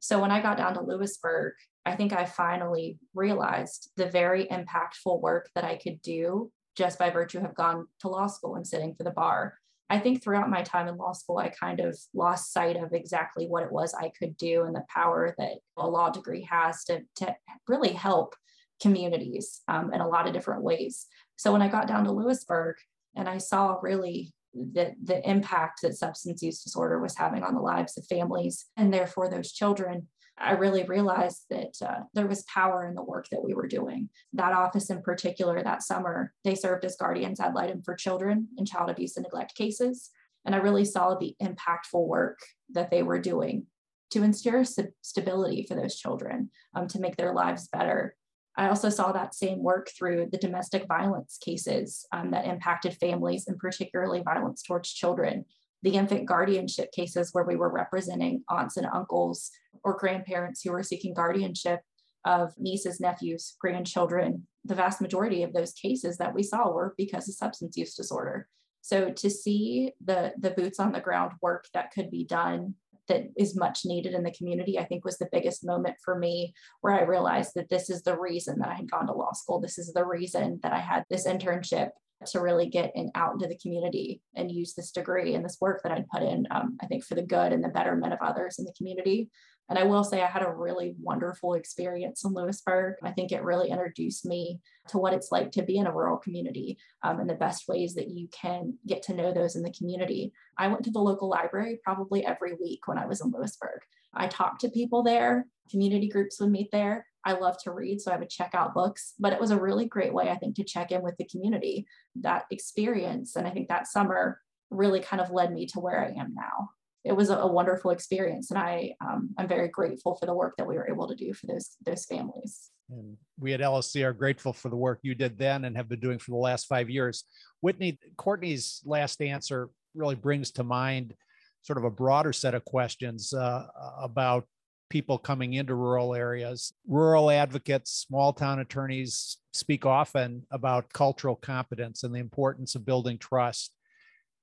[0.00, 1.54] So when I got down to Lewisburg,
[1.86, 7.10] I think I finally realized the very impactful work that I could do just by
[7.10, 9.54] virtue of gone to law school and sitting for the bar.
[9.88, 13.46] I think throughout my time in law school, I kind of lost sight of exactly
[13.46, 17.02] what it was I could do and the power that a law degree has to,
[17.16, 17.34] to
[17.68, 18.34] really help
[18.80, 21.06] communities um, in a lot of different ways.
[21.36, 22.76] So when I got down to Lewisburg
[23.14, 27.60] and I saw really the, the impact that substance use disorder was having on the
[27.60, 30.08] lives of families and therefore those children,
[30.38, 34.10] I really realized that uh, there was power in the work that we were doing.
[34.34, 38.66] That office in particular, that summer, they served as guardians ad litem for children in
[38.66, 40.10] child abuse and neglect cases.
[40.44, 42.38] And I really saw the impactful work
[42.70, 43.66] that they were doing
[44.10, 44.64] to ensure
[45.02, 48.14] stability for those children, um, to make their lives better,
[48.56, 53.46] I also saw that same work through the domestic violence cases um, that impacted families
[53.48, 55.44] and particularly violence towards children,
[55.82, 59.50] the infant guardianship cases where we were representing aunts and uncles
[59.84, 61.80] or grandparents who were seeking guardianship
[62.24, 64.46] of nieces, nephews, grandchildren.
[64.64, 68.48] The vast majority of those cases that we saw were because of substance use disorder.
[68.80, 72.74] So to see the, the boots on the ground work that could be done
[73.08, 76.54] that is much needed in the community, I think was the biggest moment for me
[76.80, 79.60] where I realized that this is the reason that I had gone to law school.
[79.60, 81.90] This is the reason that I had this internship
[82.26, 85.82] to really get in out into the community and use this degree and this work
[85.82, 88.58] that I'd put in, um, I think for the good and the betterment of others
[88.58, 89.30] in the community.
[89.68, 92.94] And I will say I had a really wonderful experience in Lewisburg.
[93.02, 96.18] I think it really introduced me to what it's like to be in a rural
[96.18, 99.72] community um, and the best ways that you can get to know those in the
[99.72, 100.32] community.
[100.56, 103.80] I went to the local library probably every week when I was in Lewisburg.
[104.14, 107.06] I talked to people there, community groups would meet there.
[107.26, 109.86] I love to read, so I would check out books, but it was a really
[109.86, 111.86] great way, I think, to check in with the community.
[112.14, 116.18] That experience, and I think that summer really kind of led me to where I
[116.18, 116.70] am now
[117.06, 120.54] it was a, a wonderful experience, and I um, I'm very grateful for the work
[120.58, 122.70] that we were able to do for those those families.
[122.90, 126.00] And we at LSC are grateful for the work you did then and have been
[126.00, 127.24] doing for the last five years.
[127.60, 131.14] Whitney, Courtney's last answer really brings to mind
[131.62, 133.66] sort of a broader set of questions uh,
[134.00, 134.44] about
[134.88, 136.72] people coming into rural areas.
[136.86, 143.18] Rural advocates, small town attorneys speak often about cultural competence and the importance of building
[143.18, 143.72] trust.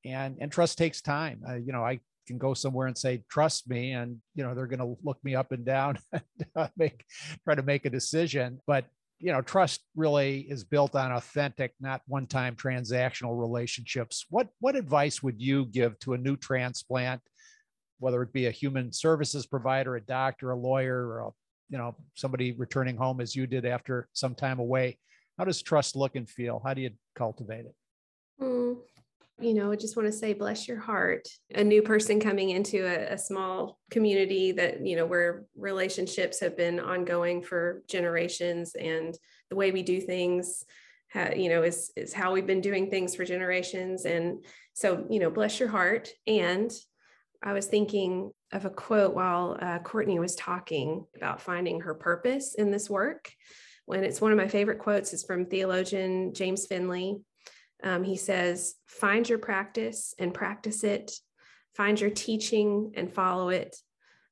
[0.06, 1.41] And, and trust takes time.
[1.47, 4.67] Uh, you know, I can go somewhere and say trust me and you know they're
[4.67, 6.23] going to look me up and down and
[6.56, 7.03] uh, make
[7.43, 8.86] try to make a decision but
[9.19, 14.75] you know trust really is built on authentic not one time transactional relationships what what
[14.75, 17.21] advice would you give to a new transplant
[17.99, 21.29] whether it be a human services provider a doctor a lawyer or a,
[21.69, 24.97] you know somebody returning home as you did after some time away
[25.38, 27.75] how does trust look and feel how do you cultivate it
[28.41, 28.75] mm,
[29.39, 31.27] you know, I just want to say, bless your heart.
[31.56, 36.56] A new person coming into a, a, small community that, you know, where relationships have
[36.56, 39.17] been ongoing for generations and
[39.49, 40.63] the way we do things,
[41.36, 44.06] you know, is, is how we've been doing things for generations.
[44.06, 46.10] And so, you know, bless your heart.
[46.27, 46.71] And
[47.43, 52.56] I was thinking of a quote while uh, Courtney was talking about finding her purpose
[52.56, 53.31] in this work.
[53.85, 57.19] When it's one of my favorite quotes is from theologian James Finley
[57.83, 61.12] Um, he says, find your practice and practice it,
[61.75, 63.75] find your teaching and follow it,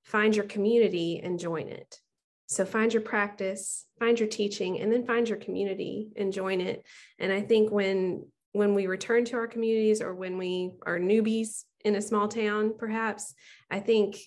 [0.04, 2.00] find your community and join it.
[2.48, 6.86] So find your practice, find your teaching, and then find your community and join it.
[7.20, 11.64] And I think when when we return to our communities or when we are newbies
[11.84, 13.34] in a small town, perhaps,
[13.70, 14.18] I think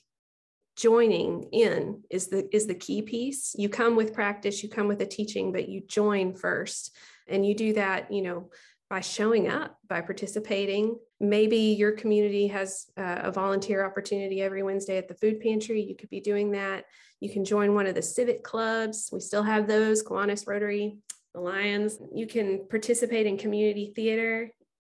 [0.77, 3.55] joining in is the is the key piece.
[3.57, 6.97] You come with practice you come with a teaching but you join first.
[7.29, 8.51] And you do that you know
[8.91, 10.99] by showing up by participating.
[11.21, 15.81] Maybe your community has a volunteer opportunity every wednesday at the food pantry.
[15.81, 16.85] You could be doing that.
[17.21, 19.11] You can join one of the civic clubs.
[19.13, 20.99] We still have those kiwanis rotary
[21.35, 21.99] the lions.
[22.15, 24.51] You can participate in community theater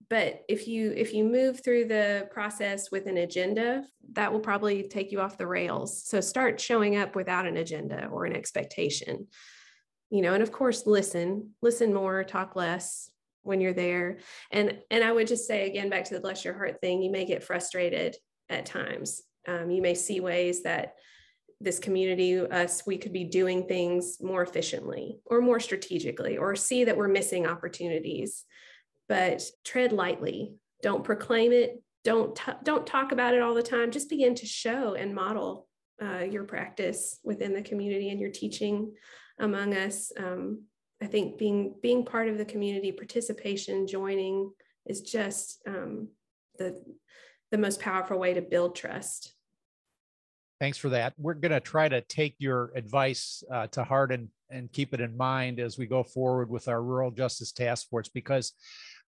[0.10, 3.84] but if you if you move through the process with an agenda
[4.14, 6.04] that will probably take you off the rails.
[6.08, 9.28] So start showing up without an agenda or an expectation.
[10.10, 13.10] You know and of course listen listen more talk less
[13.44, 14.20] when you're there.
[14.52, 17.12] And and i would just say again back to the bless your heart thing you
[17.12, 18.16] may get frustrated
[18.50, 19.22] at times.
[19.48, 20.96] Um, you may see ways that
[21.60, 26.84] this community us we could be doing things more efficiently or more strategically or see
[26.84, 28.44] that we're missing opportunities
[29.08, 30.56] but tread lightly.
[30.82, 31.82] Don't proclaim it.
[32.04, 33.92] Don't t- don't talk about it all the time.
[33.92, 35.68] Just begin to show and model
[36.02, 38.94] uh, your practice within the community and your teaching
[39.40, 40.12] among us.
[40.18, 40.64] Um,
[41.02, 44.52] I think being being part of the community, participation, joining
[44.86, 46.10] is just um,
[46.58, 46.82] the
[47.52, 49.34] the most powerful way to build trust.
[50.60, 51.14] Thanks for that.
[51.18, 55.02] We're going to try to take your advice uh, to heart and, and keep it
[55.02, 58.54] in mind as we go forward with our Rural Justice Task Force because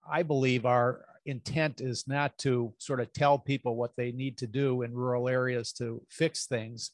[0.09, 4.47] I believe our intent is not to sort of tell people what they need to
[4.47, 6.91] do in rural areas to fix things,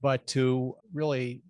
[0.00, 1.42] but to really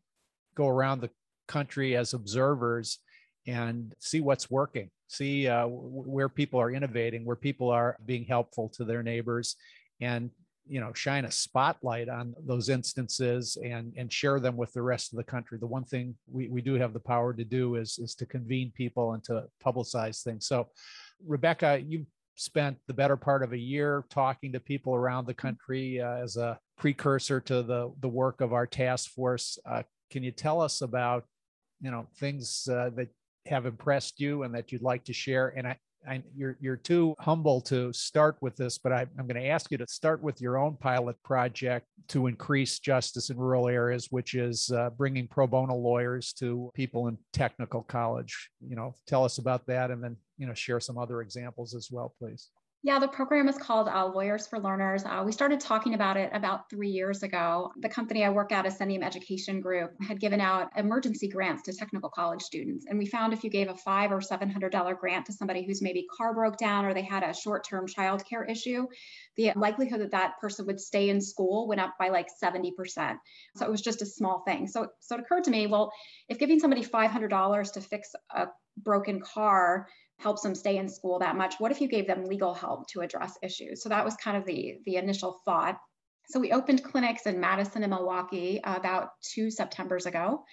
[0.54, 1.10] go around the
[1.48, 2.98] country as observers
[3.46, 8.68] and see what's working, see uh, where people are innovating, where people are being helpful
[8.70, 9.56] to their neighbors,
[10.00, 10.30] and
[10.66, 15.12] you know shine a spotlight on those instances and and share them with the rest
[15.12, 17.98] of the country the one thing we, we do have the power to do is
[17.98, 20.68] is to convene people and to publicize things so
[21.26, 22.06] Rebecca, you've
[22.36, 26.36] spent the better part of a year talking to people around the country uh, as
[26.36, 29.58] a precursor to the, the work of our task force.
[29.66, 31.24] Uh, can you tell us about,
[31.80, 33.08] you know, things uh, that
[33.46, 35.52] have impressed you and that you'd like to share?
[35.56, 35.76] And I,
[36.08, 39.70] I, you're you're too humble to start with this, but I, am going to ask
[39.70, 44.34] you to start with your own pilot project to increase justice in rural areas, which
[44.34, 48.50] is uh, bringing pro bono lawyers to people in technical college.
[48.60, 51.88] You know, tell us about that, and then you know share some other examples as
[51.90, 52.50] well, please.
[52.84, 55.04] Yeah, the program is called uh, Lawyers for Learners.
[55.04, 57.70] Uh, we started talking about it about three years ago.
[57.76, 62.10] The company I work at, Ascendium Education Group, had given out emergency grants to technical
[62.10, 62.86] college students.
[62.88, 66.08] And we found if you gave a five or $700 grant to somebody whose maybe
[66.16, 68.88] car broke down or they had a short term childcare issue,
[69.36, 72.72] the likelihood that that person would stay in school went up by like 70%.
[73.56, 74.66] So it was just a small thing.
[74.66, 75.92] So, so it occurred to me well,
[76.28, 79.86] if giving somebody $500 to fix a broken car,
[80.22, 81.56] helps them stay in school that much?
[81.58, 83.82] What if you gave them legal help to address issues?
[83.82, 85.78] So that was kind of the the initial thought.
[86.28, 90.44] So we opened clinics in madison and milwaukee uh, about two septembers ago.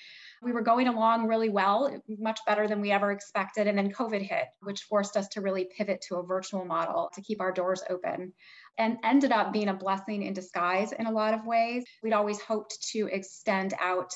[0.42, 4.22] We were going along really well much better than we ever expected and then covid
[4.22, 7.84] hit which forced us to really pivot to a virtual model to keep our doors
[7.90, 8.32] open
[8.80, 11.84] and ended up being a blessing in disguise in a lot of ways.
[12.02, 14.12] We'd always hoped to extend out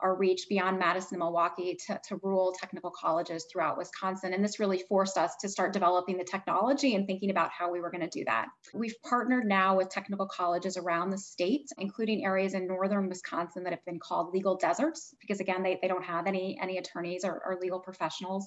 [0.00, 4.34] our reach beyond Madison and Milwaukee to, to rural technical colleges throughout Wisconsin.
[4.34, 7.80] And this really forced us to start developing the technology and thinking about how we
[7.80, 8.48] were going to do that.
[8.72, 13.72] We've partnered now with technical colleges around the state, including areas in northern Wisconsin that
[13.72, 17.42] have been called legal deserts, because again, they, they don't have any, any attorneys or,
[17.44, 18.46] or legal professionals.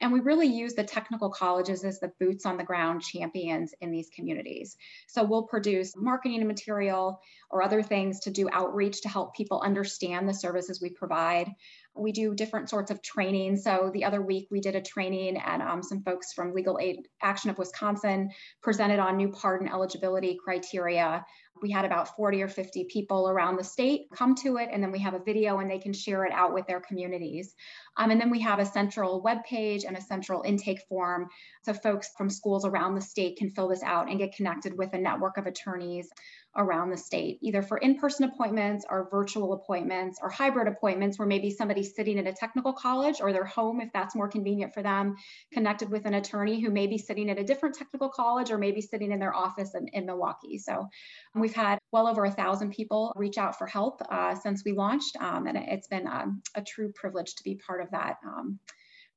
[0.00, 3.90] And we really use the technical colleges as the boots on the ground champions in
[3.90, 4.76] these communities.
[5.08, 7.20] So we'll produce marketing material
[7.50, 11.50] or other things to do outreach to help people understand the services we provide.
[11.94, 13.56] We do different sorts of training.
[13.56, 17.06] So the other week we did a training and um, some folks from Legal Aid
[17.22, 18.30] Action of Wisconsin
[18.62, 21.24] presented on new pardon eligibility criteria
[21.62, 24.90] we had about 40 or 50 people around the state come to it, and then
[24.90, 27.54] we have a video and they can share it out with their communities.
[27.96, 31.28] Um, and then we have a central web page and a central intake form.
[31.62, 34.92] So folks from schools around the state can fill this out and get connected with
[34.94, 36.10] a network of attorneys
[36.56, 41.26] around the state, either for in person appointments or virtual appointments or hybrid appointments where
[41.26, 44.82] maybe somebody's sitting at a technical college or their home, if that's more convenient for
[44.82, 45.16] them,
[45.52, 48.80] connected with an attorney who may be sitting at a different technical college or maybe
[48.80, 50.58] sitting in their office in, in Milwaukee.
[50.58, 50.88] So
[51.34, 55.16] we've had well over a thousand people reach out for help uh, since we launched,
[55.20, 58.58] um, and it's been um, a true privilege to be part of that um,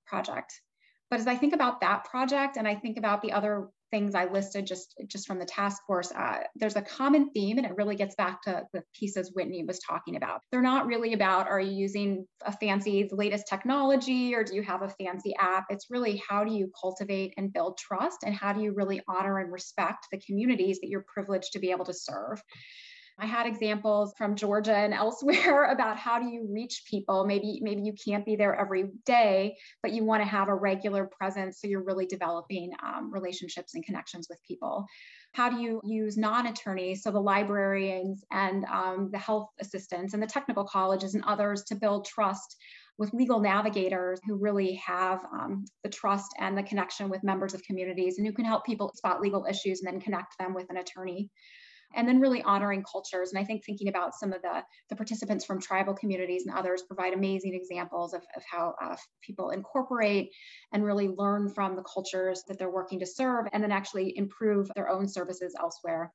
[0.06, 0.62] project.
[1.10, 4.26] But as I think about that project and I think about the other things I
[4.26, 7.96] listed just, just from the task force, uh, there's a common theme, and it really
[7.96, 10.42] gets back to the pieces Whitney was talking about.
[10.52, 14.82] They're not really about are you using a fancy, latest technology, or do you have
[14.82, 15.66] a fancy app?
[15.70, 19.40] It's really how do you cultivate and build trust, and how do you really honor
[19.40, 22.42] and respect the communities that you're privileged to be able to serve.
[23.20, 27.26] I had examples from Georgia and elsewhere about how do you reach people.
[27.26, 31.06] Maybe maybe you can't be there every day, but you want to have a regular
[31.06, 34.86] presence, so you're really developing um, relationships and connections with people.
[35.34, 40.28] How do you use non-attorneys, so the librarians and um, the health assistants and the
[40.28, 42.56] technical colleges and others to build trust
[42.98, 47.62] with legal navigators who really have um, the trust and the connection with members of
[47.62, 50.78] communities and who can help people spot legal issues and then connect them with an
[50.78, 51.30] attorney
[51.96, 53.32] and then really honoring cultures.
[53.32, 56.84] And I think thinking about some of the, the participants from tribal communities and others
[56.84, 60.32] provide amazing examples of, of how uh, people incorporate
[60.74, 64.70] and really learn from the cultures that they're working to serve and then actually improve
[64.76, 66.12] their own services elsewhere.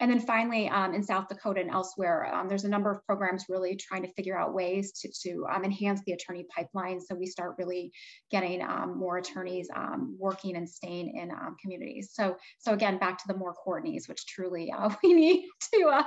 [0.00, 3.44] And then finally, um, in South Dakota and elsewhere, um, there's a number of programs
[3.48, 7.00] really trying to figure out ways to, to um, enhance the attorney pipeline.
[7.00, 7.92] So we start really
[8.30, 12.10] getting um, more attorneys um, working and staying in um, communities.
[12.12, 16.02] So, so again, back to the more Courtneys, which truly uh, we need to uh,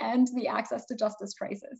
[0.00, 1.78] end the access to justice crisis.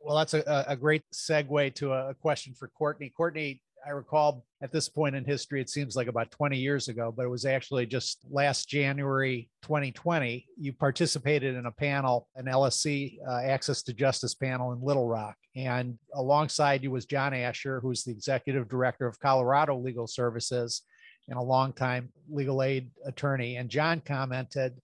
[0.00, 3.10] Well, that's a, a great segue to a question for Courtney.
[3.10, 7.12] Courtney, I recall at this point in history, it seems like about 20 years ago,
[7.14, 10.46] but it was actually just last January 2020.
[10.58, 15.36] You participated in a panel, an LSC uh, Access to Justice panel in Little Rock.
[15.56, 20.82] And alongside you was John Asher, who's the executive director of Colorado Legal Services
[21.28, 23.56] and a longtime legal aid attorney.
[23.56, 24.74] And John commented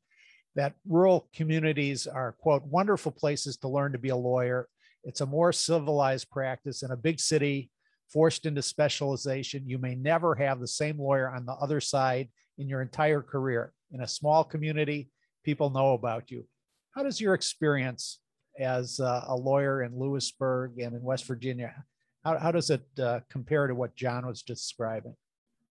[0.55, 4.69] that rural communities are, quote, wonderful places to learn to be a lawyer.
[5.05, 7.71] It's a more civilized practice in a big city
[8.13, 9.69] forced into specialization.
[9.69, 12.29] You may never have the same lawyer on the other side
[12.59, 13.73] in your entire career.
[13.93, 15.11] In a small community,
[15.45, 16.45] people know about you.
[16.93, 18.21] How does your experience
[18.59, 21.75] as a lawyer in Lewisburg and in West Virginia,
[22.25, 25.15] how, how does it uh, compare to what John was describing?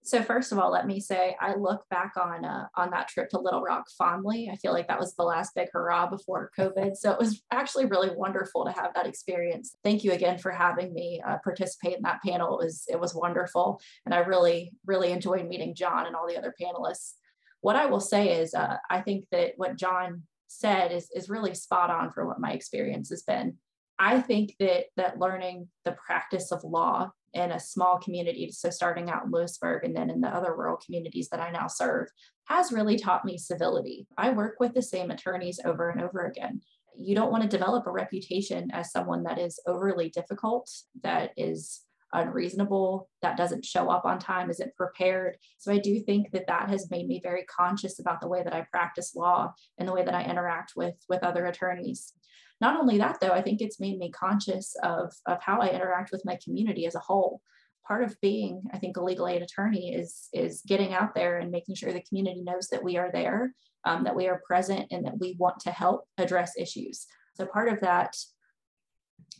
[0.06, 3.30] So first of all, let me say I look back on uh, on that trip
[3.30, 4.50] to Little Rock fondly.
[4.52, 6.94] I feel like that was the last big hurrah before COVID.
[6.94, 9.74] So it was actually really wonderful to have that experience.
[9.82, 12.60] Thank you again for having me uh, participate in that panel.
[12.60, 16.36] It was it was wonderful, and I really really enjoyed meeting John and all the
[16.36, 17.14] other panelists.
[17.62, 21.54] What I will say is, uh, I think that what John said is is really
[21.54, 23.56] spot on for what my experience has been.
[23.98, 29.10] I think that that learning the practice of law in a small community, so starting
[29.10, 32.08] out in Lewisburg and then in the other rural communities that I now serve,
[32.44, 34.06] has really taught me civility.
[34.16, 36.60] I work with the same attorneys over and over again.
[36.96, 40.70] You don't want to develop a reputation as someone that is overly difficult,
[41.02, 41.82] that is
[42.14, 45.36] unreasonable, that doesn't show up on time, isn't prepared.
[45.58, 48.54] So I do think that that has made me very conscious about the way that
[48.54, 52.12] I practice law and the way that I interact with with other attorneys.
[52.60, 56.12] Not only that, though, I think it's made me conscious of, of how I interact
[56.12, 57.42] with my community as a whole.
[57.86, 61.50] Part of being, I think, a legal aid attorney is, is getting out there and
[61.50, 63.52] making sure the community knows that we are there,
[63.84, 67.06] um, that we are present, and that we want to help address issues.
[67.34, 68.16] So part of that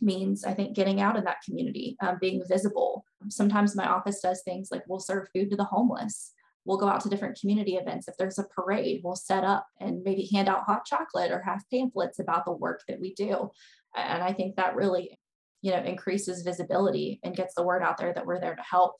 [0.01, 3.05] means I think getting out in that community, um, being visible.
[3.29, 6.33] Sometimes my office does things like we'll serve food to the homeless
[6.65, 8.07] we'll go out to different community events.
[8.07, 11.63] If there's a parade, we'll set up and maybe hand out hot chocolate or have
[11.71, 13.51] pamphlets about the work that we do.
[13.95, 15.17] And I think that really,
[15.61, 18.95] you know, increases visibility and gets the word out there that we're there to help.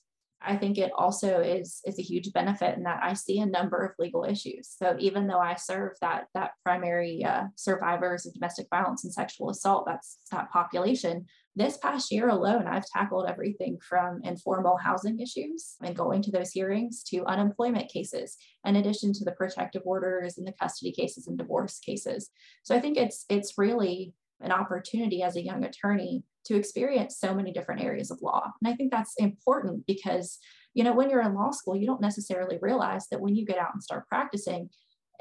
[0.46, 3.84] I think it also is is a huge benefit in that I see a number
[3.84, 4.70] of legal issues.
[4.70, 9.50] So even though I serve that that primary uh, survivors of domestic violence and sexual
[9.50, 11.26] assault, that's that population
[11.58, 16.52] this past year alone, I've tackled everything from informal housing issues and going to those
[16.52, 18.36] hearings to unemployment cases,
[18.66, 22.30] in addition to the protective orders and the custody cases and divorce cases.
[22.64, 27.34] So I think it's it's really an opportunity as a young attorney to experience so
[27.34, 28.52] many different areas of law.
[28.62, 30.38] And I think that's important because,
[30.74, 33.58] you know, when you're in law school, you don't necessarily realize that when you get
[33.58, 34.70] out and start practicing,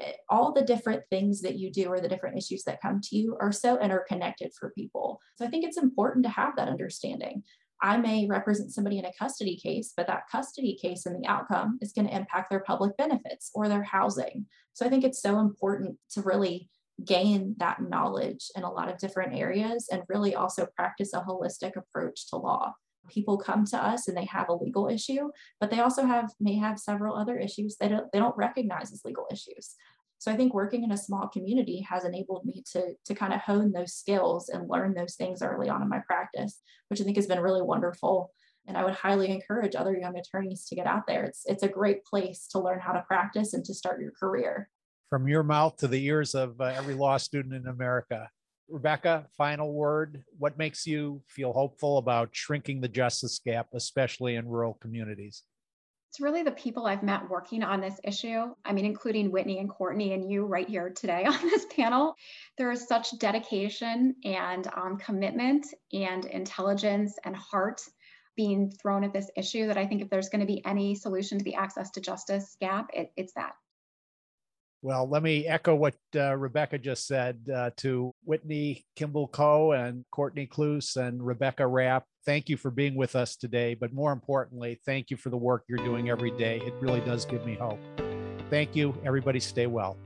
[0.01, 3.15] Eh, all the different things that you do or the different issues that come to
[3.15, 5.19] you are so interconnected for people.
[5.35, 7.43] So I think it's important to have that understanding.
[7.81, 11.77] I may represent somebody in a custody case, but that custody case and the outcome
[11.81, 14.45] is going to impact their public benefits or their housing.
[14.73, 16.69] So I think it's so important to really
[17.03, 21.75] gain that knowledge in a lot of different areas and really also practice a holistic
[21.75, 22.73] approach to law
[23.09, 25.29] people come to us and they have a legal issue,
[25.59, 29.05] but they also have may have several other issues that don't, they don't recognize as
[29.05, 29.75] legal issues.
[30.17, 33.41] So I think working in a small community has enabled me to, to kind of
[33.41, 37.17] hone those skills and learn those things early on in my practice, which I think
[37.17, 38.31] has been really wonderful.
[38.67, 41.25] And I would highly encourage other young attorneys to get out there.
[41.25, 44.69] It's, it's a great place to learn how to practice and to start your career.
[45.09, 48.29] From your mouth to the ears of uh, every law student in America.
[48.67, 50.23] Rebecca, final word.
[50.39, 55.43] What makes you feel hopeful about shrinking the justice gap, especially in rural communities?
[56.09, 58.45] It's really the people I've met working on this issue.
[58.63, 62.15] I mean, including Whitney and Courtney and you right here today on this panel.
[62.57, 67.81] There is such dedication and um, commitment and intelligence and heart
[68.35, 71.37] being thrown at this issue that I think if there's going to be any solution
[71.37, 73.53] to the access to justice gap, it, it's that.
[74.85, 80.05] Well, let me echo what uh, Rebecca just said uh, to Whitney Kimball Coe and
[80.11, 82.03] Courtney Kloos and Rebecca Rapp.
[82.23, 83.73] Thank you for being with us today.
[83.73, 86.61] But more importantly, thank you for the work you're doing every day.
[86.63, 87.79] It really does give me hope.
[88.51, 88.95] Thank you.
[89.03, 89.97] Everybody stay well.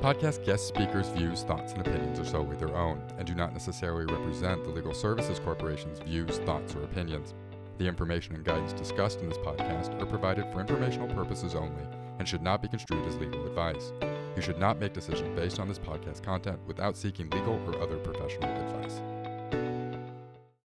[0.00, 4.06] Podcast guest speakers' views, thoughts, and opinions are solely their own and do not necessarily
[4.06, 7.34] represent the Legal Services Corporation's views, thoughts, or opinions.
[7.76, 11.84] The information and guidance discussed in this podcast are provided for informational purposes only
[12.18, 13.92] and should not be construed as legal advice.
[14.34, 17.98] You should not make decisions based on this podcast content without seeking legal or other
[17.98, 19.00] professional advice.